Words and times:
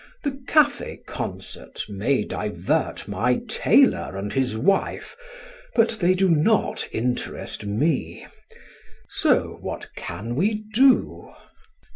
The 0.23 0.41
cafe 0.47 0.99
concerts 1.05 1.87
may 1.87 2.23
divert 2.23 3.07
my 3.07 3.41
tailor 3.47 4.17
and 4.17 4.33
his 4.33 4.57
wife, 4.57 5.15
but 5.75 5.89
they 6.01 6.15
do 6.15 6.27
not 6.27 6.87
interest 6.91 7.67
me. 7.67 8.25
So 9.09 9.59
what 9.61 9.91
can 9.95 10.33
we 10.33 10.63
do? 10.73 11.29